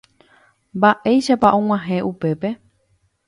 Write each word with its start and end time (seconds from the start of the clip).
Mba'éichapa 0.79 1.47
og̃uahẽ 1.57 2.01
upépe. 2.11 2.49